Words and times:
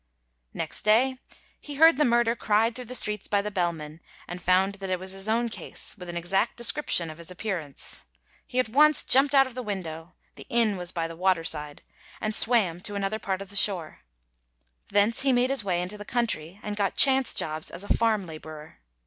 Next 0.51 0.81
day 0.81 1.19
he 1.59 1.75
heard 1.75 1.97
the 1.97 2.05
murder 2.05 2.35
cried 2.35 2.73
through 2.73 2.85
the 2.85 2.95
streets 2.95 3.27
by 3.27 3.43
the 3.43 3.51
bellman, 3.51 4.01
and 4.27 4.41
found 4.41 4.73
that 4.81 4.89
it 4.89 4.99
was 4.99 5.11
his 5.11 5.29
own 5.29 5.47
case, 5.47 5.95
with 5.95 6.09
an 6.09 6.17
exact 6.17 6.57
description 6.57 7.11
of 7.11 7.19
his 7.19 7.29
appearance. 7.29 8.03
He 8.47 8.57
at 8.57 8.67
once 8.69 9.03
jumped 9.03 9.35
out 9.35 9.45
of 9.45 9.53
the 9.53 9.61
window—the 9.61 10.47
inn 10.49 10.75
was 10.75 10.91
by 10.91 11.07
the 11.07 11.15
waterside—and 11.15 12.33
swam 12.33 12.81
to 12.81 12.95
another 12.95 13.19
part 13.19 13.43
of 13.43 13.51
the 13.51 13.55
shore. 13.55 13.99
Thence 14.89 15.21
he 15.21 15.31
made 15.31 15.51
his 15.51 15.63
way 15.63 15.83
into 15.83 15.99
the 15.99 16.03
country 16.03 16.59
and 16.63 16.75
got 16.75 16.97
chance 16.97 17.35
jobs 17.35 17.69
as 17.69 17.83
a 17.83 17.87
farm 17.93 18.23
labourer. 18.23 18.79